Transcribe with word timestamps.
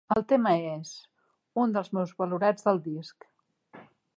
El 0.13 0.23
tema 0.31 0.53
és, 0.77 0.93
un 1.65 1.75
dels 1.77 1.93
més 1.99 2.15
valorats 2.25 2.69
del 2.69 2.81
disc. 2.89 3.29